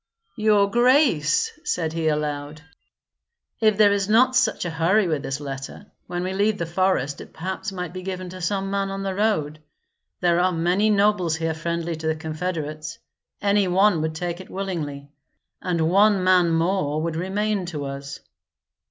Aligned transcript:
"Your 0.35 0.67
grace," 0.67 1.51
said 1.63 1.93
he, 1.93 2.07
aloud, 2.07 2.63
"if 3.59 3.77
there 3.77 3.91
is 3.91 4.09
not 4.09 4.35
such 4.35 4.65
a 4.65 4.71
hurry 4.71 5.07
with 5.07 5.21
this 5.21 5.39
letter, 5.39 5.91
when 6.07 6.23
we 6.23 6.33
leave 6.33 6.57
the 6.57 6.65
forest 6.65 7.21
it 7.21 7.33
perhaps 7.33 7.71
might 7.71 7.93
be 7.93 8.01
given 8.01 8.27
to 8.29 8.41
some 8.41 8.71
man 8.71 8.89
on 8.89 9.03
the 9.03 9.13
road. 9.13 9.59
There 10.19 10.39
are 10.39 10.51
many 10.51 10.89
nobles 10.89 11.35
here 11.35 11.53
friendly 11.53 11.95
to 11.97 12.07
the 12.07 12.15
confederates; 12.15 12.97
any 13.43 13.67
one 13.67 14.01
would 14.01 14.15
take 14.15 14.41
it 14.41 14.49
willingly, 14.49 15.07
and 15.61 15.87
one 15.91 16.23
man 16.23 16.49
more 16.49 16.99
would 17.03 17.15
remain 17.15 17.67
to 17.67 17.85
us." 17.85 18.21